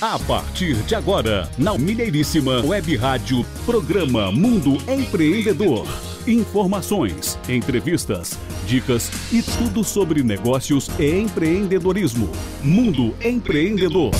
A 0.00 0.16
partir 0.16 0.76
de 0.84 0.94
agora, 0.94 1.50
na 1.58 1.76
Mineiríssima 1.76 2.60
Web 2.64 2.94
Rádio, 2.94 3.44
programa 3.66 4.30
Mundo 4.30 4.78
Empreendedor. 4.88 5.88
Informações, 6.24 7.36
entrevistas, 7.48 8.38
dicas 8.64 9.10
e 9.32 9.42
tudo 9.42 9.82
sobre 9.82 10.22
negócios 10.22 10.88
e 11.00 11.18
empreendedorismo. 11.18 12.30
Mundo 12.62 13.12
Empreendedor. 13.20 14.12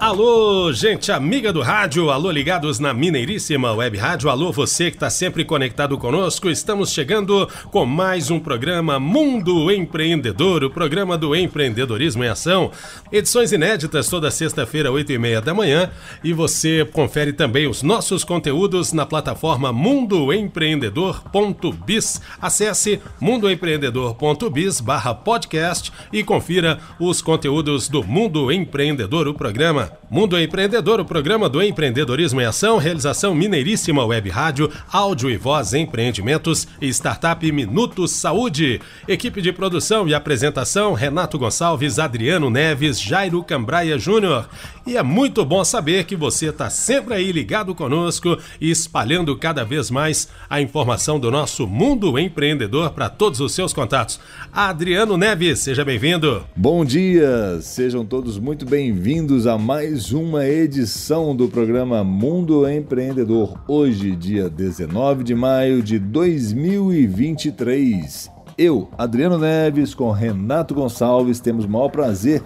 Alô, 0.00 0.72
gente 0.72 1.12
amiga 1.12 1.52
do 1.52 1.60
rádio, 1.60 2.10
alô 2.10 2.30
ligados 2.30 2.78
na 2.78 2.94
Mineiríssima 2.94 3.74
Web 3.74 3.98
Rádio, 3.98 4.30
alô 4.30 4.50
você 4.50 4.90
que 4.90 4.96
está 4.96 5.10
sempre 5.10 5.44
conectado 5.44 5.98
conosco. 5.98 6.48
Estamos 6.48 6.90
chegando 6.90 7.46
com 7.70 7.84
mais 7.84 8.30
um 8.30 8.40
programa 8.40 8.98
Mundo 8.98 9.70
Empreendedor, 9.70 10.64
o 10.64 10.70
programa 10.70 11.18
do 11.18 11.36
empreendedorismo 11.36 12.24
em 12.24 12.28
ação. 12.28 12.70
Edições 13.12 13.52
inéditas 13.52 14.08
toda 14.08 14.30
sexta-feira, 14.30 14.90
8 14.90 15.12
e 15.12 15.18
meia 15.18 15.42
da 15.42 15.52
manhã. 15.52 15.90
E 16.24 16.32
você 16.32 16.88
confere 16.90 17.34
também 17.34 17.66
os 17.66 17.82
nossos 17.82 18.24
conteúdos 18.24 18.94
na 18.94 19.04
plataforma 19.04 19.70
mundoempreendedor.biz. 19.70 22.22
Acesse 22.40 23.02
mundoempreendedor.biz 23.20 24.80
barra 24.80 25.14
podcast 25.14 25.92
e 26.10 26.24
confira 26.24 26.78
os 26.98 27.20
conteúdos 27.20 27.86
do 27.86 28.02
Mundo 28.02 28.50
Empreendedor, 28.50 29.28
o 29.28 29.34
programa 29.34 29.89
Mundo 30.10 30.36
Empreendedor, 30.36 30.98
o 30.98 31.04
programa 31.04 31.48
do 31.48 31.62
empreendedorismo 31.62 32.40
em 32.40 32.44
ação, 32.44 32.78
realização 32.78 33.32
Mineiríssima 33.32 34.04
Web 34.04 34.28
Rádio, 34.28 34.68
áudio 34.92 35.30
e 35.30 35.36
voz 35.36 35.72
empreendimentos 35.72 36.66
e 36.80 36.88
startup 36.88 37.52
Minuto 37.52 38.08
Saúde. 38.08 38.80
Equipe 39.06 39.40
de 39.40 39.52
produção 39.52 40.08
e 40.08 40.14
apresentação 40.14 40.94
Renato 40.94 41.38
Gonçalves, 41.38 42.00
Adriano 42.00 42.50
Neves, 42.50 43.00
Jairo 43.00 43.40
Cambraia 43.44 43.96
Júnior. 44.00 44.48
E 44.84 44.96
é 44.96 45.02
muito 45.02 45.44
bom 45.44 45.62
saber 45.62 46.02
que 46.02 46.16
você 46.16 46.46
está 46.46 46.68
sempre 46.68 47.14
aí 47.14 47.30
ligado 47.30 47.72
conosco 47.72 48.36
e 48.60 48.68
espalhando 48.68 49.36
cada 49.36 49.64
vez 49.64 49.92
mais 49.92 50.28
a 50.48 50.60
informação 50.60 51.20
do 51.20 51.30
nosso 51.30 51.68
mundo 51.68 52.18
empreendedor 52.18 52.90
para 52.90 53.08
todos 53.08 53.38
os 53.38 53.52
seus 53.52 53.72
contatos. 53.72 54.18
Adriano 54.52 55.16
Neves, 55.16 55.60
seja 55.60 55.84
bem-vindo. 55.84 56.44
Bom 56.56 56.84
dia, 56.84 57.60
sejam 57.62 58.04
todos 58.04 58.40
muito 58.40 58.66
bem-vindos 58.66 59.46
a 59.46 59.56
mais 59.56 59.79
mais 59.80 60.12
uma 60.12 60.46
edição 60.46 61.34
do 61.34 61.48
programa 61.48 62.04
Mundo 62.04 62.70
Empreendedor. 62.70 63.58
Hoje, 63.66 64.14
dia 64.14 64.46
19 64.46 65.24
de 65.24 65.34
maio 65.34 65.82
de 65.82 65.98
2023. 65.98 68.30
Eu, 68.58 68.90
Adriano 68.98 69.38
Neves, 69.38 69.94
com 69.94 70.10
Renato 70.10 70.74
Gonçalves, 70.74 71.40
temos 71.40 71.64
o 71.64 71.68
maior 71.70 71.88
prazer 71.88 72.42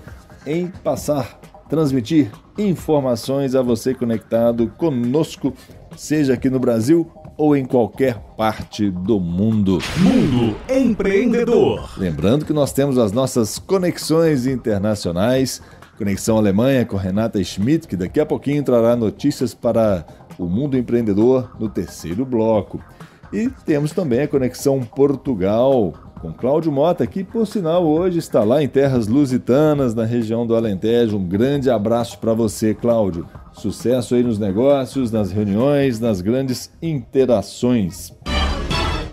em 0.47 0.69
passar, 0.69 1.41
transmitir 1.69 2.31
informações 2.57 3.57
a 3.57 3.63
você 3.63 3.95
conectado 3.95 4.73
conosco, 4.79 5.53
seja 5.97 6.35
aqui 6.35 6.49
no 6.49 6.61
Brasil 6.61 7.11
ou 7.37 7.57
em 7.57 7.65
qualquer 7.65 8.17
parte 8.37 8.93
do 8.93 9.19
mundo. 9.19 9.81
Mundo 9.99 10.57
Empreendedor. 10.73 11.99
Lembrando 11.99 12.45
que 12.45 12.53
nós 12.53 12.73
temos 12.73 12.97
as 12.97 13.11
nossas 13.11 13.59
conexões 13.59 14.47
internacionais 14.47 15.61
Conexão 15.97 16.37
Alemanha 16.37 16.85
com 16.85 16.97
Renata 16.97 17.43
Schmidt, 17.43 17.87
que 17.87 17.97
daqui 17.97 18.21
a 18.21 18.27
pouquinho 18.27 18.63
trará 18.63 18.97
notícias 18.97 19.55
para 19.55 20.05
o 20.39 20.47
mundo 20.47 20.77
empreendedor 20.77 21.51
no 21.59 21.69
terceiro 21.69 22.25
bloco. 22.25 22.81
E 23.33 23.49
temos 23.65 23.93
também 23.93 24.23
a 24.23 24.29
Conexão 24.29 24.81
Portugal 24.81 25.93
com 26.21 26.33
Cláudio 26.33 26.73
Mota, 26.73 27.07
que 27.07 27.23
por 27.23 27.47
sinal 27.47 27.85
hoje 27.85 28.19
está 28.19 28.43
lá 28.43 28.63
em 28.63 28.69
terras 28.69 29.07
lusitanas, 29.07 29.95
na 29.95 30.05
região 30.05 30.47
do 30.47 30.57
Alentejo. 30.57 31.19
Um 31.19 31.29
grande 31.29 31.69
abraço 31.69 32.19
para 32.19 32.33
você, 32.33 32.73
Cláudio. 32.73 33.29
Sucesso 33.53 34.15
aí 34.15 34.23
nos 34.23 34.39
negócios, 34.39 35.13
nas 35.13 35.31
reuniões, 35.31 36.01
nas 36.01 36.21
grandes 36.21 36.71
interações. 36.81 38.13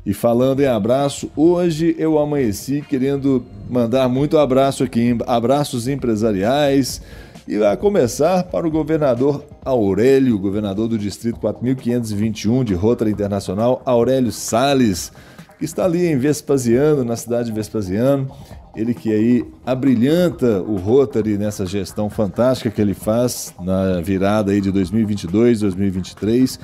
E 0.03 0.13
falando 0.13 0.61
em 0.61 0.65
abraço, 0.65 1.29
hoje 1.35 1.95
eu 1.99 2.17
amanheci 2.17 2.81
querendo 2.81 3.45
mandar 3.69 4.09
muito 4.09 4.37
abraço 4.37 4.83
aqui, 4.83 5.15
abraços 5.27 5.87
empresariais. 5.87 7.01
E 7.47 7.63
a 7.63 7.77
começar 7.77 8.43
para 8.45 8.67
o 8.67 8.71
governador 8.71 9.45
Aurélio, 9.63 10.39
governador 10.39 10.87
do 10.87 10.97
Distrito 10.97 11.39
4521 11.39 12.63
de 12.63 12.73
Rotary 12.73 13.11
Internacional, 13.11 13.81
Aurélio 13.85 14.31
Sales, 14.31 15.11
que 15.59 15.65
está 15.65 15.85
ali 15.85 16.07
em 16.07 16.17
Vespasiano, 16.17 17.03
na 17.03 17.15
cidade 17.15 17.49
de 17.49 17.51
Vespasiano. 17.53 18.27
Ele 18.75 18.95
que 18.95 19.11
aí 19.11 19.45
abrilhanta 19.65 20.61
o 20.61 20.77
Rotary 20.77 21.37
nessa 21.37 21.65
gestão 21.65 22.09
fantástica 22.09 22.71
que 22.71 22.81
ele 22.81 22.93
faz 22.95 23.53
na 23.61 24.01
virada 24.01 24.51
aí 24.51 24.61
de 24.61 24.71
2022, 24.71 25.59
2023 25.59 26.59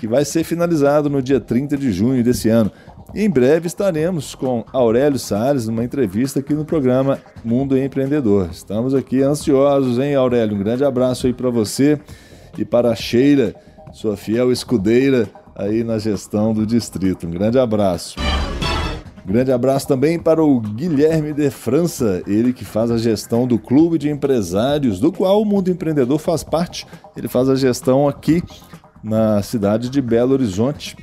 que 0.00 0.08
vai 0.08 0.24
ser 0.24 0.44
finalizado 0.44 1.10
no 1.10 1.20
dia 1.20 1.38
30 1.38 1.76
de 1.76 1.92
junho 1.92 2.24
desse 2.24 2.48
ano. 2.48 2.72
Em 3.14 3.28
breve 3.28 3.66
estaremos 3.66 4.34
com 4.34 4.64
Aurélio 4.72 5.18
Salles 5.18 5.68
numa 5.68 5.84
entrevista 5.84 6.40
aqui 6.40 6.54
no 6.54 6.64
programa 6.64 7.18
Mundo 7.44 7.76
Empreendedor. 7.76 8.48
Estamos 8.50 8.94
aqui 8.94 9.20
ansiosos, 9.20 9.98
hein, 9.98 10.14
Aurélio? 10.14 10.56
Um 10.56 10.58
grande 10.58 10.84
abraço 10.84 11.26
aí 11.26 11.34
para 11.34 11.50
você 11.50 12.00
e 12.56 12.64
para 12.64 12.90
a 12.90 12.96
Sheila, 12.96 13.54
sua 13.92 14.16
fiel 14.16 14.50
escudeira 14.50 15.28
aí 15.54 15.84
na 15.84 15.98
gestão 15.98 16.54
do 16.54 16.64
distrito. 16.64 17.26
Um 17.26 17.30
grande 17.30 17.58
abraço. 17.58 18.16
Um 19.22 19.32
grande 19.32 19.52
abraço 19.52 19.86
também 19.86 20.18
para 20.18 20.42
o 20.42 20.60
Guilherme 20.60 21.34
de 21.34 21.50
França, 21.50 22.22
ele 22.26 22.54
que 22.54 22.64
faz 22.64 22.90
a 22.90 22.96
gestão 22.96 23.46
do 23.46 23.58
Clube 23.58 23.98
de 23.98 24.08
Empresários, 24.08 24.98
do 24.98 25.12
qual 25.12 25.42
o 25.42 25.44
Mundo 25.44 25.70
Empreendedor 25.70 26.18
faz 26.18 26.42
parte. 26.42 26.86
Ele 27.14 27.28
faz 27.28 27.50
a 27.50 27.54
gestão 27.54 28.08
aqui 28.08 28.42
na 29.02 29.42
cidade 29.42 29.88
de 29.88 30.00
Belo 30.00 30.32
Horizonte. 30.32 30.96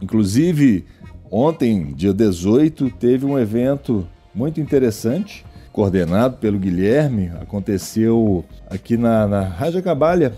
Inclusive, 0.00 0.84
ontem, 1.30 1.92
dia 1.94 2.12
18, 2.12 2.90
teve 2.90 3.24
um 3.24 3.38
evento 3.38 4.06
muito 4.34 4.60
interessante, 4.60 5.44
coordenado 5.72 6.36
pelo 6.38 6.58
Guilherme. 6.58 7.30
Aconteceu 7.40 8.44
aqui 8.68 8.96
na, 8.96 9.26
na 9.26 9.42
Raja 9.42 9.80
Cabalha, 9.80 10.32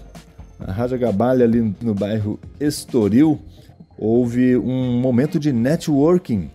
na 0.58 0.72
Raja 0.72 0.98
Cabalha, 0.98 1.44
ali 1.44 1.74
no 1.80 1.94
bairro 1.94 2.38
Estoril. 2.60 3.40
Houve 3.96 4.56
um 4.56 5.00
momento 5.00 5.38
de 5.38 5.52
networking. 5.52 6.50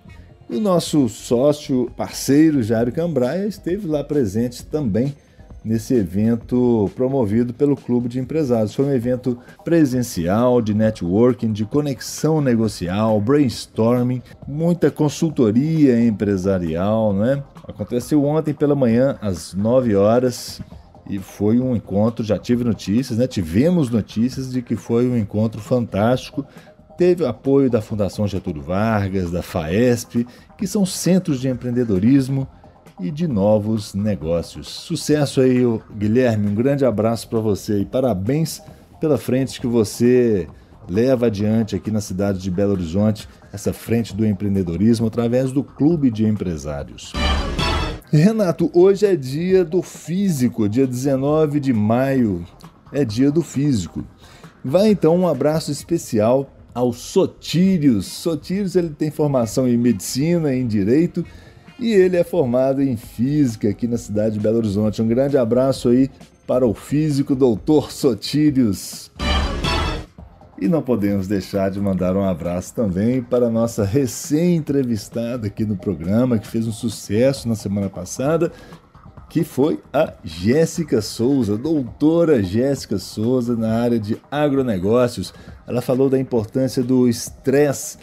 O 0.50 0.60
nosso 0.60 1.08
sócio, 1.08 1.92
parceiro 1.96 2.64
Jairo 2.64 2.92
Cambraia, 2.92 3.46
esteve 3.46 3.88
lá 3.88 4.04
presente 4.04 4.66
também 4.66 5.14
nesse 5.64 5.94
evento 5.94 6.90
promovido 6.96 7.54
pelo 7.54 7.76
Clube 7.76 8.08
de 8.08 8.20
Empresários. 8.20 8.74
Foi 8.74 8.86
um 8.86 8.94
evento 8.94 9.38
presencial, 9.64 10.62
de 10.62 10.74
networking, 10.74 11.52
de 11.52 11.66
conexão 11.66 12.42
negocial, 12.42 13.20
brainstorming, 13.20 14.22
muita 14.48 14.90
consultoria 14.90 16.02
empresarial, 16.04 17.14
né? 17.14 17.44
Aconteceu 17.68 18.24
ontem 18.24 18.54
pela 18.54 18.76
manhã, 18.76 19.18
às 19.22 19.54
9 19.54 19.96
horas, 19.96 20.62
e 21.10 21.20
foi 21.20 21.60
um 21.60 21.76
encontro, 21.76 22.24
já 22.24 22.38
tive 22.38 22.64
notícias, 22.64 23.18
né? 23.18 23.28
Tivemos 23.28 23.90
notícias 23.90 24.52
de 24.52 24.62
que 24.62 24.76
foi 24.76 25.08
um 25.08 25.18
encontro 25.18 25.60
fantástico. 25.60 26.46
Teve 26.98 27.24
o 27.24 27.28
apoio 27.28 27.70
da 27.70 27.82
Fundação 27.82 28.28
Getúlio 28.28 28.62
Vargas, 28.62 29.32
da 29.32 29.42
FAESP, 29.42 30.28
que 30.58 30.68
são 30.68 30.86
centros 30.86 31.40
de 31.40 31.48
empreendedorismo 31.48 32.48
e 33.00 33.10
de 33.10 33.28
novos 33.28 33.94
negócios. 33.94 34.68
Sucesso 34.68 35.42
aí, 35.42 35.62
Guilherme. 35.96 36.48
Um 36.48 36.56
grande 36.56 36.86
abraço 36.86 37.30
para 37.30 37.40
você 37.40 37.80
e 37.80 37.86
parabéns 37.86 38.62
pela 39.00 39.18
frente 39.18 39.62
que 39.62 39.68
você 39.68 40.48
leva 40.88 41.28
adiante 41.28 41.76
aqui 41.76 41.92
na 41.92 42.02
cidade 42.02 42.40
de 42.40 42.52
Belo 42.52 42.74
Horizonte, 42.74 43.28
essa 43.54 43.72
frente 43.72 44.16
do 44.16 44.26
empreendedorismo 44.26 45.08
através 45.08 45.52
do 45.52 45.64
Clube 45.64 46.12
de 46.12 46.26
Empresários. 46.26 47.14
Renato, 48.12 48.72
hoje 48.74 49.06
é 49.06 49.16
dia 49.16 49.64
do 49.64 49.82
físico, 49.82 50.68
dia 50.68 50.88
19 50.88 51.60
de 51.60 51.72
maio, 51.72 52.44
é 52.92 53.06
dia 53.06 53.32
do 53.32 53.44
físico. 53.44 54.04
Vai 54.66 54.90
então 54.90 55.16
um 55.16 55.28
abraço 55.28 55.72
especial 55.72 56.52
ao 56.74 56.92
Sotírios. 56.92 58.08
Sotírios 58.08 58.76
ele 58.76 58.90
tem 58.90 59.12
formação 59.12 59.68
em 59.68 59.78
medicina, 59.78 60.54
em 60.54 60.68
direito 60.68 61.24
e 61.80 61.94
ele 61.94 62.18
é 62.18 62.24
formado 62.24 62.82
em 62.82 62.98
física 62.98 63.70
aqui 63.70 63.88
na 63.88 63.98
cidade 63.98 64.34
de 64.34 64.40
Belo 64.40 64.58
Horizonte. 64.58 65.02
Um 65.02 65.08
grande 65.08 65.38
abraço 65.38 65.90
aí 65.90 66.10
para 66.46 66.68
o 66.68 66.74
físico 66.74 67.36
doutor 67.36 67.92
Sotírios. 67.92 69.10
E 70.62 70.68
não 70.68 70.82
podemos 70.82 71.26
deixar 71.26 71.72
de 71.72 71.80
mandar 71.80 72.18
um 72.18 72.24
abraço 72.24 72.76
também 72.76 73.22
para 73.22 73.48
a 73.48 73.50
nossa 73.50 73.86
recém-entrevistada 73.86 75.48
aqui 75.48 75.64
no 75.64 75.78
programa, 75.78 76.38
que 76.38 76.48
fez 76.48 76.68
um 76.68 76.72
sucesso 76.74 77.48
na 77.48 77.56
semana 77.56 77.90
passada, 77.90 78.52
que 79.30 79.46
foi 79.46 79.80
a 79.94 80.14
Jéssica 80.22 81.02
Souza, 81.02 81.58
doutora 81.58 82.44
Jéssica 82.44 82.98
Souza 82.98 83.56
na 83.56 83.80
área 83.80 83.98
de 84.00 84.18
agronegócios. 84.30 85.34
Ela 85.66 85.82
falou 85.82 86.10
da 86.10 86.20
importância 86.20 86.84
do 86.84 87.08
estresse 87.08 87.98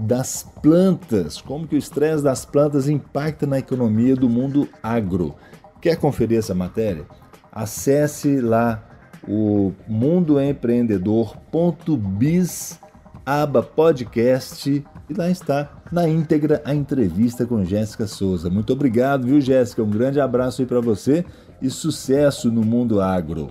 das 0.00 0.46
plantas, 0.62 1.40
como 1.40 1.66
que 1.66 1.76
o 1.76 1.78
estresse 1.78 2.24
das 2.24 2.44
plantas 2.44 2.88
impacta 2.88 3.46
na 3.46 3.58
economia 3.58 4.16
do 4.16 4.28
mundo 4.28 4.68
agro. 4.82 5.34
Quer 5.80 5.96
conferir 5.96 6.38
essa 6.38 6.54
matéria? 6.54 7.06
acesse 7.52 8.40
lá 8.40 8.82
o 9.26 9.72
mundoempreendedor.biz 9.86 12.80
aba 13.26 13.62
podcast 13.62 14.82
e 15.08 15.14
lá 15.14 15.28
está 15.28 15.70
na 15.92 16.08
íntegra 16.08 16.62
a 16.64 16.74
entrevista 16.74 17.44
com 17.44 17.62
Jéssica 17.64 18.06
Souza. 18.06 18.48
Muito 18.48 18.72
obrigado, 18.72 19.26
viu, 19.26 19.38
Jéssica? 19.40 19.82
Um 19.82 19.90
grande 19.90 20.20
abraço 20.20 20.62
aí 20.62 20.66
para 20.66 20.80
você 20.80 21.24
e 21.60 21.68
sucesso 21.68 22.50
no 22.50 22.64
mundo 22.64 22.98
agro. 23.00 23.48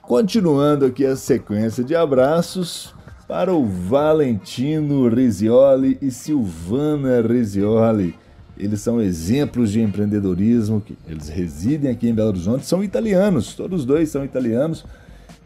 Continuando 0.00 0.86
aqui 0.86 1.04
a 1.04 1.16
sequência 1.16 1.84
de 1.84 1.94
abraços 1.94 2.94
para 3.26 3.52
o 3.52 3.64
Valentino 3.64 5.08
Rizioli 5.08 5.98
e 6.00 6.10
Silvana 6.10 7.20
Rizioli. 7.20 8.14
Eles 8.58 8.80
são 8.80 9.00
exemplos 9.00 9.72
de 9.72 9.80
empreendedorismo, 9.80 10.82
eles 11.08 11.28
residem 11.28 11.90
aqui 11.90 12.08
em 12.08 12.14
Belo 12.14 12.28
Horizonte, 12.28 12.66
são 12.66 12.84
italianos, 12.84 13.54
todos 13.54 13.80
os 13.80 13.86
dois 13.86 14.10
são 14.10 14.24
italianos. 14.24 14.84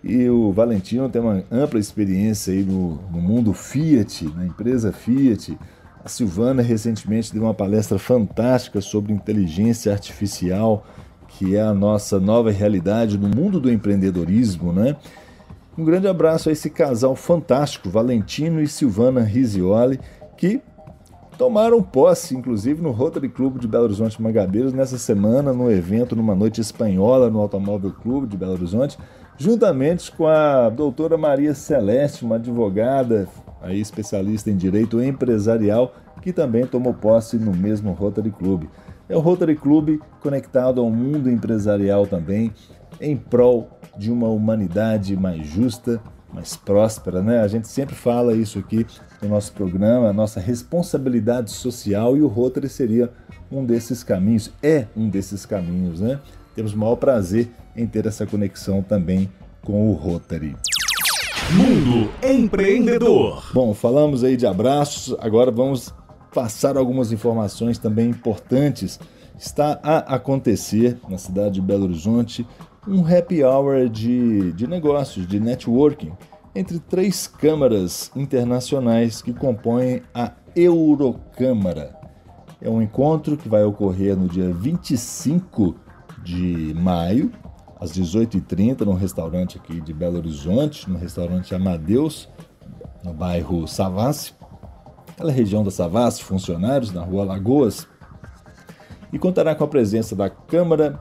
E 0.03 0.29
o 0.29 0.53
Valentino 0.53 1.09
tem 1.09 1.21
uma 1.21 1.43
ampla 1.51 1.81
experiência 1.81 2.53
aí 2.53 2.63
no, 2.63 3.01
no 3.11 3.21
mundo 3.21 3.53
Fiat, 3.53 4.25
na 4.37 4.47
empresa 4.47 4.93
Fiat. 4.93 5.57
A 6.05 6.09
Silvana 6.09 6.63
recentemente 6.63 7.33
deu 7.33 7.43
uma 7.43 7.55
palestra 7.55 7.99
fantástica 7.99 8.81
sobre 8.81 9.13
inteligência 9.13 9.93
artificial, 9.93 10.87
que 11.29 11.57
é 11.57 11.63
a 11.63 11.75
nossa 11.75 12.21
nova 12.21 12.51
realidade 12.51 13.19
no 13.19 13.29
mundo 13.29 13.59
do 13.59 13.71
empreendedorismo, 13.71 14.73
né? 14.73 14.97
Um 15.79 15.85
grande 15.85 16.09
abraço 16.09 16.49
a 16.49 16.53
esse 16.53 16.71
casal 16.71 17.15
fantástico, 17.15 17.91
Valentino 17.91 18.63
e 18.63 18.67
Silvana 18.67 19.21
Risioli, 19.21 20.01
que 20.35 20.63
tomaram 21.37 21.83
posse, 21.83 22.35
inclusive, 22.35 22.81
no 22.81 22.93
Rotary 22.93 23.29
Club 23.29 23.59
de 23.59 23.69
Belo 23.69 23.85
Horizonte 23.85 24.21
Magabeiros 24.23 24.73
nessa 24.73 24.97
semana, 24.97 25.53
no 25.53 25.71
evento, 25.71 26.17
numa 26.17 26.35
noite 26.35 26.63
espanhola 26.63 27.29
no 27.29 27.41
Automóvel 27.41 27.93
Clube 27.93 28.27
de 28.27 28.39
Belo 28.39 28.53
Horizonte, 28.53 28.97
juntamente 29.37 30.11
com 30.13 30.27
a 30.27 30.71
doutora 30.71 31.19
Maria 31.19 31.55
Celeste, 31.55 32.25
uma 32.25 32.37
advogada 32.37 33.29
aí 33.61 33.79
especialista 33.79 34.51
em 34.51 34.57
direito 34.57 35.03
empresarial, 35.03 35.93
que 36.23 36.33
também 36.33 36.67
tomou 36.67 36.95
posse 36.95 37.37
no 37.37 37.53
mesmo 37.53 37.93
Rotary 37.93 38.31
Club. 38.31 38.65
É 39.11 39.15
o 39.15 39.21
Rotary 39.21 39.57
Club 39.57 40.01
conectado 40.23 40.81
ao 40.81 40.91
mundo 40.91 41.31
empresarial 41.31 42.07
também, 42.07 42.51
em 43.01 43.17
prol 43.17 43.71
de 43.97 44.11
uma 44.11 44.29
humanidade 44.29 45.17
mais 45.17 45.47
justa, 45.47 46.01
mais 46.33 46.57
próspera, 46.57 47.23
né? 47.23 47.41
A 47.41 47.49
gente 47.49 47.69
sempre 47.69 47.95
fala 47.95 48.35
isso 48.35 48.59
aqui 48.59 48.87
no 49.23 49.29
nosso 49.29 49.53
programa, 49.53 50.09
a 50.09 50.13
nossa 50.13 50.41
responsabilidade 50.41 51.51
social 51.51 52.17
e 52.17 52.23
o 52.23 52.27
Rotary 52.27 52.69
seria 52.69 53.11
um 53.51 53.65
desses 53.65 54.03
caminhos, 54.03 54.53
é 54.63 54.87
um 54.97 55.09
desses 55.09 55.47
caminhos, 55.47 56.01
né? 56.01 56.21
Temos 56.55 56.73
o 56.73 56.79
maior 56.79 56.97
prazer 56.97 57.49
em 57.75 57.87
ter 57.87 58.07
essa 58.07 58.27
conexão 58.27 58.83
também 58.83 59.31
com 59.63 59.91
o 59.91 59.93
Rotary. 59.93 60.57
Mundo 61.53 62.11
Empreendedor. 62.23 63.51
Bom, 63.55 63.73
falamos 63.73 64.25
aí 64.25 64.37
de 64.37 64.47
abraços, 64.47 65.17
agora 65.21 65.51
vamos 65.51 65.95
passar 66.35 66.77
algumas 66.77 67.13
informações 67.13 67.79
também 67.79 68.11
importantes. 68.11 68.99
Está 69.39 69.79
a 69.83 70.17
acontecer 70.17 70.99
na 71.09 71.19
cidade 71.19 71.55
de 71.55 71.61
Belo 71.61 71.85
Horizonte 71.85 72.47
um 72.87 73.05
happy 73.05 73.43
hour 73.43 73.89
de, 73.89 74.53
de 74.53 74.67
negócios, 74.67 75.27
de 75.27 75.41
networking, 75.41 76.13
entre 76.55 76.79
três 76.79 77.27
câmaras 77.27 78.11
internacionais 78.15 79.21
que 79.21 79.33
compõem 79.33 80.03
a 80.15 80.33
Eurocâmara. 80.55 81.95
É 82.61 82.71
um 82.71 82.81
encontro 82.81 83.37
que 83.37 83.49
vai 83.49 83.65
ocorrer 83.65 84.17
no 84.17 84.29
dia 84.29 84.53
25 84.53 85.77
de 86.23 86.73
maio, 86.75 87.31
às 87.79 87.93
18h30, 87.93 88.81
num 88.83 88.95
restaurante 88.95 89.59
aqui 89.59 89.81
de 89.81 89.93
Belo 89.93 90.17
Horizonte, 90.17 90.89
no 90.89 90.97
restaurante 90.97 91.55
Amadeus, 91.55 92.29
no 93.05 93.13
bairro 93.13 93.69
Savassi, 93.69 94.33
aquela 95.11 95.31
região 95.31 95.63
da 95.63 95.71
Savassi, 95.71 96.25
funcionários 96.25 96.93
na 96.93 97.03
rua 97.03 97.25
Lagoas, 97.25 97.87
e 99.13 99.19
contará 99.19 99.55
com 99.55 99.65
a 99.65 99.69
presença 99.69 100.17
da 100.17 100.31
Câmara 100.31 100.99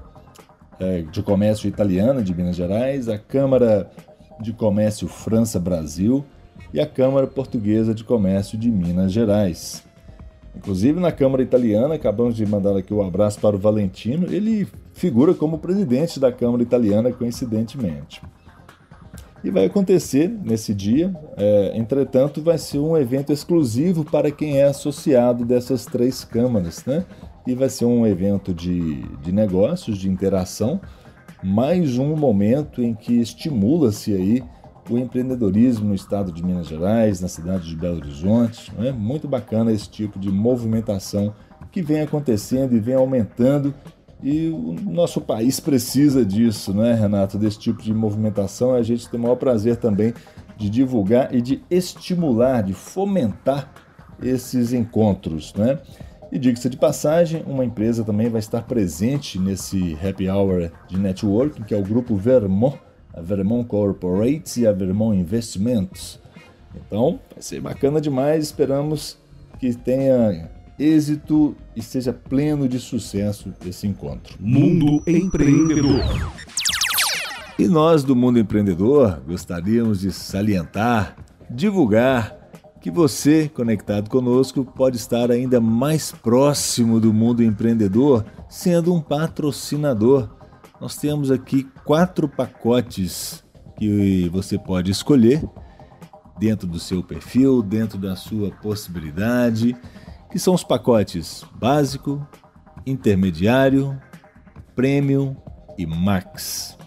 é, 0.79 1.01
de 1.01 1.21
Comércio 1.21 1.67
Italiana 1.67 2.21
de 2.21 2.33
Minas 2.33 2.55
Gerais, 2.55 3.07
a 3.09 3.17
Câmara 3.17 3.89
de 4.39 4.53
Comércio 4.53 5.07
França-Brasil 5.07 6.25
e 6.73 6.79
a 6.79 6.85
Câmara 6.85 7.27
Portuguesa 7.27 7.93
de 7.93 8.03
Comércio 8.03 8.57
de 8.57 8.69
Minas 8.69 9.11
Gerais. 9.11 9.83
Inclusive 10.55 10.99
na 10.99 11.11
Câmara 11.11 11.43
Italiana, 11.43 11.95
acabamos 11.95 12.35
de 12.35 12.45
mandar 12.45 12.75
aqui 12.77 12.93
o 12.93 12.97
um 12.97 13.05
abraço 13.05 13.39
para 13.39 13.55
o 13.55 13.59
Valentino, 13.59 14.33
ele 14.33 14.67
figura 14.93 15.33
como 15.33 15.59
presidente 15.59 16.19
da 16.19 16.31
Câmara 16.31 16.63
Italiana, 16.63 17.11
coincidentemente. 17.11 18.21
E 19.43 19.51
vai 19.51 19.65
acontecer 19.65 20.27
nesse 20.27 20.73
dia, 20.73 21.13
é, 21.37 21.77
entretanto, 21.77 22.41
vai 22.41 22.57
ser 22.57 22.79
um 22.79 22.97
evento 22.97 23.31
exclusivo 23.31 24.03
para 24.03 24.31
quem 24.31 24.57
é 24.57 24.63
associado 24.63 25.45
dessas 25.45 25.85
três 25.85 26.23
câmaras, 26.23 26.83
né? 26.85 27.05
E 27.47 27.53
vai 27.53 27.69
ser 27.69 27.85
um 27.85 28.07
evento 28.07 28.53
de, 28.53 29.03
de 29.21 29.31
negócios, 29.31 29.97
de 29.97 30.09
interação, 30.09 30.81
mais 31.43 31.99
um 31.99 32.15
momento 32.15 32.81
em 32.81 32.95
que 32.95 33.21
estimula-se 33.21 34.13
aí 34.13 34.43
o 34.89 34.97
empreendedorismo 34.97 35.89
no 35.89 35.95
estado 35.95 36.31
de 36.31 36.43
Minas 36.43 36.67
Gerais, 36.67 37.21
na 37.21 37.27
cidade 37.27 37.67
de 37.67 37.75
Belo 37.75 37.97
Horizonte. 37.97 38.71
É 38.79 38.91
muito 38.91 39.27
bacana 39.27 39.71
esse 39.71 39.89
tipo 39.89 40.17
de 40.17 40.31
movimentação 40.31 41.33
que 41.71 41.81
vem 41.81 42.01
acontecendo 42.01 42.75
e 42.75 42.79
vem 42.79 42.95
aumentando. 42.95 43.73
E 44.23 44.47
o 44.49 44.73
nosso 44.73 45.21
país 45.21 45.59
precisa 45.59 46.25
disso, 46.25 46.73
né, 46.73 46.93
Renato? 46.95 47.37
Desse 47.37 47.59
tipo 47.59 47.81
de 47.81 47.93
movimentação. 47.93 48.73
A 48.73 48.81
gente 48.81 49.07
tem 49.07 49.19
o 49.19 49.23
maior 49.23 49.35
prazer 49.35 49.77
também 49.77 50.13
de 50.57 50.69
divulgar 50.69 51.33
e 51.33 51.41
de 51.41 51.61
estimular, 51.69 52.63
de 52.63 52.73
fomentar 52.73 53.71
esses 54.21 54.71
encontros, 54.71 55.53
né? 55.53 55.79
E 56.35 56.37
diga-se 56.37 56.69
de 56.69 56.75
passagem, 56.75 57.45
uma 57.47 57.63
empresa 57.63 58.03
também 58.03 58.29
vai 58.29 58.39
estar 58.39 58.61
presente 58.63 59.39
nesse 59.39 59.97
happy 60.05 60.29
hour 60.29 60.69
de 60.85 60.99
networking, 60.99 61.63
que 61.63 61.73
é 61.73 61.77
o 61.77 61.81
grupo 61.81 62.13
Vermont, 62.17 62.77
a 63.13 63.21
Vermont 63.21 63.65
Corporate 63.65 64.59
e 64.59 64.67
a 64.67 64.73
Vermont 64.73 65.17
Investimentos. 65.17 66.19
Então, 66.75 67.21
vai 67.31 67.41
ser 67.41 67.61
bacana 67.61 68.01
demais. 68.01 68.43
Esperamos 68.43 69.17
que 69.61 69.73
tenha 69.73 70.49
êxito 70.77 71.55
e 71.73 71.81
seja 71.81 72.11
pleno 72.11 72.67
de 72.67 72.81
sucesso 72.81 73.53
esse 73.65 73.87
encontro. 73.87 74.35
Mundo 74.37 75.01
Empreendedor. 75.07 76.01
E 77.57 77.65
nós 77.65 78.03
do 78.03 78.13
Mundo 78.13 78.39
Empreendedor 78.39 79.21
gostaríamos 79.25 80.01
de 80.01 80.11
salientar, 80.11 81.15
divulgar 81.49 82.44
que 82.85 82.91
você, 82.91 83.49
conectado 83.49 84.11
conosco, 84.11 84.63
pode 84.63 84.97
estar 84.97 85.31
ainda 85.31 85.59
mais 85.59 86.11
próximo 86.11 86.99
do 86.99 87.11
mundo 87.11 87.41
empreendedor 87.41 88.23
sendo 88.47 88.93
um 88.93 89.01
patrocinador 89.01 90.29
nós 90.79 90.95
temos 90.95 91.31
aqui 91.31 91.63
quatro 91.83 92.29
pacotes 92.29 93.43
que 93.75 94.29
você 94.29 94.59
pode 94.59 94.91
escolher 94.91 95.43
dentro 96.37 96.67
do 96.67 96.79
seu 96.79 97.01
perfil, 97.01 97.63
dentro 97.63 97.97
da 97.97 98.15
sua 98.15 98.51
possibilidade, 98.51 99.75
que 100.31 100.37
são 100.37 100.53
os 100.53 100.63
pacotes 100.63 101.43
básico, 101.55 102.23
intermediário, 102.85 103.99
premium 104.75 105.35
e 105.75 105.87
max. 105.87 106.77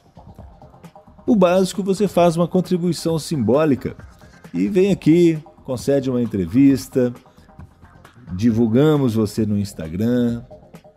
O 1.26 1.34
básico 1.34 1.82
você 1.82 2.06
faz 2.06 2.36
uma 2.36 2.46
contribuição 2.46 3.18
simbólica 3.18 3.96
e 4.54 4.68
vem 4.68 4.92
aqui, 4.92 5.42
concede 5.68 6.08
uma 6.08 6.22
entrevista, 6.22 7.12
divulgamos 8.32 9.12
você 9.12 9.44
no 9.44 9.58
Instagram, 9.58 10.42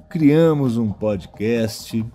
criamos 0.09 0.77
um 0.77 0.93
podcast 0.93 2.05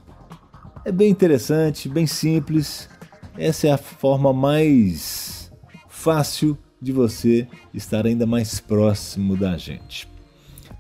é 0.82 0.90
bem 0.90 1.10
interessante, 1.10 1.86
bem 1.86 2.06
simples. 2.06 2.88
Essa 3.36 3.66
é 3.66 3.72
a 3.72 3.76
forma 3.76 4.32
mais 4.32 5.52
fácil 5.86 6.56
de 6.80 6.92
você 6.92 7.46
estar 7.75 8.06
ainda 8.06 8.25
mais 8.25 8.58
próximo 8.58 9.36
da 9.36 9.58
gente. 9.58 10.08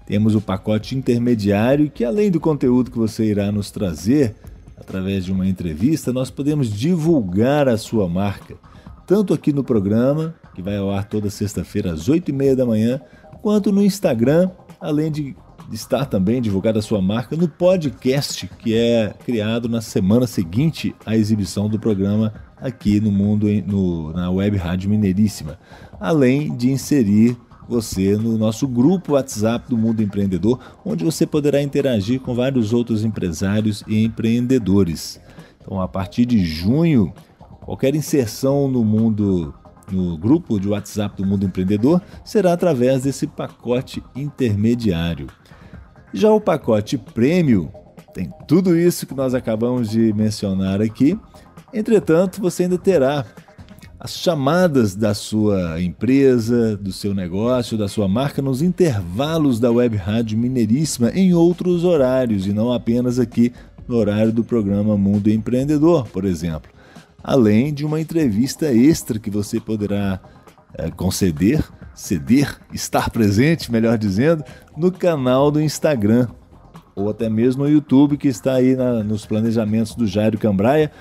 Temos 0.06 0.34
o 0.34 0.40
pacote 0.40 0.96
intermediário, 0.96 1.90
que 1.90 2.06
além 2.06 2.30
do 2.30 2.40
conteúdo 2.40 2.90
que 2.90 2.96
você 2.96 3.26
irá 3.26 3.52
nos 3.52 3.70
trazer 3.70 4.34
através 4.78 5.26
de 5.26 5.32
uma 5.32 5.46
entrevista, 5.46 6.10
nós 6.10 6.30
podemos 6.30 6.72
divulgar 6.72 7.68
a 7.68 7.76
sua 7.76 8.08
marca, 8.08 8.56
tanto 9.06 9.34
aqui 9.34 9.52
no 9.52 9.62
programa, 9.62 10.34
que 10.56 10.62
vai 10.62 10.78
ao 10.78 10.90
ar 10.90 11.04
toda 11.04 11.28
sexta-feira 11.28 11.92
às 11.92 12.08
8 12.08 12.30
e 12.30 12.32
meia 12.32 12.56
da 12.56 12.64
manhã, 12.64 12.98
quanto 13.42 13.70
no 13.70 13.82
Instagram, 13.82 14.50
além 14.80 15.12
de 15.12 15.36
estar 15.70 16.06
também 16.06 16.40
divulgada 16.40 16.78
a 16.78 16.82
sua 16.82 17.02
marca 17.02 17.36
no 17.36 17.46
podcast 17.46 18.48
que 18.58 18.74
é 18.74 19.12
criado 19.22 19.68
na 19.68 19.82
semana 19.82 20.26
seguinte 20.26 20.94
à 21.04 21.14
exibição 21.14 21.68
do 21.68 21.78
programa 21.78 22.32
aqui 22.56 23.00
no 23.00 23.12
mundo 23.12 23.46
no, 23.66 24.14
na 24.14 24.30
web 24.30 24.56
rádio 24.56 24.88
Mineiríssima, 24.88 25.58
além 26.00 26.56
de 26.56 26.70
inserir 26.70 27.36
você 27.68 28.16
no 28.16 28.38
nosso 28.38 28.66
grupo 28.66 29.12
WhatsApp 29.12 29.68
do 29.68 29.76
Mundo 29.76 30.02
Empreendedor, 30.02 30.58
onde 30.86 31.04
você 31.04 31.26
poderá 31.26 31.60
interagir 31.60 32.18
com 32.18 32.34
vários 32.34 32.72
outros 32.72 33.04
empresários 33.04 33.84
e 33.86 34.02
empreendedores. 34.02 35.20
Então, 35.60 35.82
a 35.82 35.88
partir 35.88 36.24
de 36.24 36.42
junho, 36.42 37.12
qualquer 37.60 37.94
inserção 37.94 38.68
no 38.68 38.82
mundo 38.82 39.52
no 39.90 40.16
grupo 40.16 40.58
de 40.58 40.68
WhatsApp 40.68 41.16
do 41.16 41.26
Mundo 41.26 41.46
Empreendedor 41.46 42.00
será 42.24 42.52
através 42.52 43.02
desse 43.02 43.26
pacote 43.26 44.02
intermediário. 44.14 45.26
Já 46.12 46.30
o 46.30 46.40
pacote 46.40 46.96
prêmio 46.96 47.70
tem 48.14 48.30
tudo 48.48 48.76
isso 48.76 49.06
que 49.06 49.14
nós 49.14 49.34
acabamos 49.34 49.90
de 49.90 50.12
mencionar 50.14 50.80
aqui. 50.80 51.18
Entretanto, 51.72 52.40
você 52.40 52.62
ainda 52.62 52.78
terá 52.78 53.26
as 53.98 54.12
chamadas 54.12 54.94
da 54.94 55.14
sua 55.14 55.80
empresa, 55.82 56.76
do 56.76 56.92
seu 56.92 57.14
negócio, 57.14 57.76
da 57.76 57.88
sua 57.88 58.06
marca 58.06 58.40
nos 58.40 58.62
intervalos 58.62 59.58
da 59.58 59.70
Web 59.70 59.96
Rádio 59.96 60.38
Mineiríssima 60.38 61.10
em 61.10 61.34
outros 61.34 61.82
horários 61.84 62.46
e 62.46 62.52
não 62.52 62.72
apenas 62.72 63.18
aqui 63.18 63.52
no 63.88 63.96
horário 63.96 64.32
do 64.32 64.44
programa 64.44 64.96
Mundo 64.96 65.28
Empreendedor, 65.28 66.06
por 66.08 66.24
exemplo. 66.24 66.70
Além 67.26 67.74
de 67.74 67.84
uma 67.84 68.00
entrevista 68.00 68.72
extra 68.72 69.18
que 69.18 69.28
você 69.28 69.58
poderá 69.58 70.20
é, 70.78 70.92
conceder, 70.92 71.60
ceder, 71.92 72.56
estar 72.72 73.10
presente, 73.10 73.72
melhor 73.72 73.98
dizendo, 73.98 74.44
no 74.76 74.92
canal 74.92 75.50
do 75.50 75.60
Instagram 75.60 76.28
ou 76.94 77.10
até 77.10 77.28
mesmo 77.28 77.64
no 77.64 77.68
YouTube 77.68 78.16
que 78.16 78.28
está 78.28 78.54
aí 78.54 78.76
na, 78.76 79.02
nos 79.02 79.26
planejamentos 79.26 79.96
do 79.96 80.06
Jairo 80.06 80.38
Cambraia, 80.38 80.92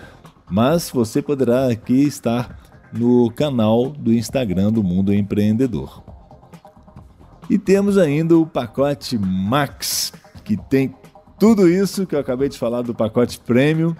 mas 0.49 0.89
você 0.89 1.21
poderá 1.21 1.67
aqui 1.69 2.01
estar 2.01 2.57
no 2.91 3.29
canal 3.29 3.91
do 3.91 4.11
Instagram 4.11 4.71
do 4.71 4.83
Mundo 4.83 5.13
Empreendedor. 5.13 6.03
E 7.47 7.59
temos 7.59 7.99
ainda 7.99 8.35
o 8.35 8.47
pacote 8.47 9.15
Max, 9.15 10.11
que 10.43 10.57
tem 10.57 10.91
tudo 11.37 11.69
isso 11.69 12.07
que 12.07 12.15
eu 12.15 12.19
acabei 12.19 12.49
de 12.49 12.57
falar 12.57 12.81
do 12.81 12.95
pacote 12.95 13.39
Premium, 13.39 13.95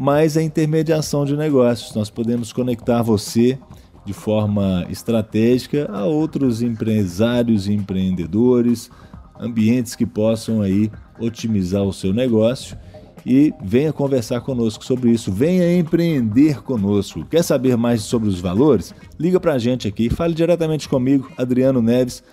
mais 0.00 0.34
a 0.34 0.42
intermediação 0.42 1.26
de 1.26 1.36
negócios. 1.36 1.94
Nós 1.94 2.08
podemos 2.08 2.54
conectar 2.54 3.02
você 3.02 3.58
de 4.02 4.14
forma 4.14 4.86
estratégica 4.88 5.90
a 5.92 6.06
outros 6.06 6.62
empresários 6.62 7.68
e 7.68 7.74
empreendedores, 7.74 8.90
ambientes 9.38 9.94
que 9.94 10.06
possam 10.06 10.62
aí 10.62 10.90
otimizar 11.20 11.82
o 11.82 11.92
seu 11.92 12.14
negócio 12.14 12.78
e 13.26 13.52
venha 13.62 13.92
conversar 13.92 14.40
conosco 14.40 14.82
sobre 14.86 15.10
isso, 15.10 15.30
venha 15.30 15.78
empreender 15.78 16.62
conosco. 16.62 17.22
Quer 17.26 17.44
saber 17.44 17.76
mais 17.76 18.00
sobre 18.00 18.26
os 18.26 18.40
valores? 18.40 18.94
Liga 19.18 19.38
para 19.38 19.52
a 19.52 19.58
gente 19.58 19.86
aqui, 19.86 20.08
fale 20.08 20.32
diretamente 20.32 20.88
comigo, 20.88 21.30
Adriano 21.36 21.82
Neves, 21.82 22.24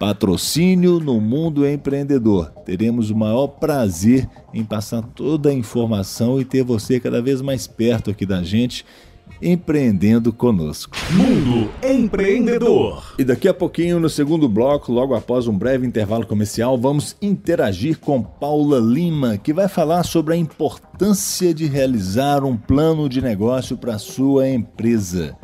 Patrocínio 0.00 0.98
no 0.98 1.20
Mundo 1.20 1.64
Empreendedor. 1.66 2.50
Teremos 2.64 3.10
o 3.10 3.16
maior 3.16 3.46
prazer 3.46 4.28
em 4.52 4.64
passar 4.64 5.02
toda 5.02 5.50
a 5.50 5.54
informação 5.54 6.40
e 6.40 6.44
ter 6.44 6.64
você 6.64 6.98
cada 6.98 7.22
vez 7.22 7.40
mais 7.40 7.68
perto 7.68 8.10
aqui 8.10 8.26
da 8.26 8.42
gente, 8.42 8.84
empreendendo 9.40 10.32
conosco. 10.32 10.96
Mundo 11.10 11.70
Empreendedor. 11.82 13.14
E 13.18 13.24
daqui 13.24 13.48
a 13.48 13.54
pouquinho, 13.54 14.00
no 14.00 14.08
segundo 14.08 14.48
bloco, 14.48 14.92
logo 14.92 15.14
após 15.14 15.46
um 15.46 15.56
breve 15.56 15.86
intervalo 15.86 16.26
comercial, 16.26 16.78
vamos 16.78 17.16
interagir 17.20 17.98
com 17.98 18.22
Paula 18.22 18.78
Lima, 18.78 19.36
que 19.36 19.52
vai 19.52 19.68
falar 19.68 20.02
sobre 20.04 20.34
a 20.34 20.36
importância 20.36 21.52
de 21.52 21.66
realizar 21.66 22.44
um 22.44 22.56
plano 22.56 23.08
de 23.08 23.20
negócio 23.20 23.76
para 23.76 23.98
sua 23.98 24.48
empresa. 24.48 25.36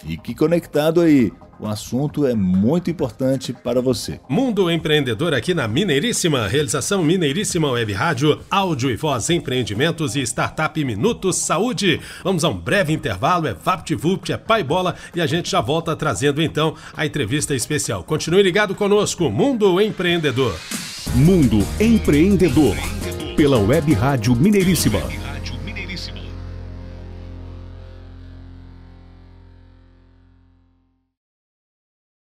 Fique 0.00 0.34
conectado 0.34 1.00
aí. 1.00 1.32
O 1.60 1.66
assunto 1.66 2.26
é 2.26 2.34
muito 2.34 2.90
importante 2.90 3.52
para 3.52 3.82
você. 3.82 4.18
Mundo 4.26 4.70
Empreendedor 4.70 5.34
aqui 5.34 5.52
na 5.52 5.68
Mineiríssima. 5.68 6.48
Realização 6.48 7.02
Mineiríssima 7.02 7.70
Web 7.70 7.92
Rádio, 7.92 8.40
áudio 8.50 8.90
e 8.90 8.96
voz, 8.96 9.28
empreendimentos 9.28 10.16
e 10.16 10.22
startup 10.22 10.82
Minutos 10.82 11.36
Saúde. 11.36 12.00
Vamos 12.24 12.44
a 12.44 12.48
um 12.48 12.56
breve 12.56 12.94
intervalo. 12.94 13.46
É 13.46 13.52
VaptVupt, 13.52 14.32
é 14.32 14.38
Pai 14.38 14.64
Bola 14.64 14.94
e 15.14 15.20
a 15.20 15.26
gente 15.26 15.50
já 15.50 15.60
volta 15.60 15.94
trazendo 15.94 16.40
então 16.40 16.74
a 16.96 17.04
entrevista 17.04 17.54
especial. 17.54 18.02
Continue 18.04 18.42
ligado 18.42 18.74
conosco, 18.74 19.28
Mundo 19.28 19.78
Empreendedor. 19.82 20.58
Mundo 21.14 21.58
Empreendedor. 21.78 22.74
Pela 23.36 23.58
Web 23.58 23.92
Rádio 23.92 24.34
Mineiríssima 24.34 25.29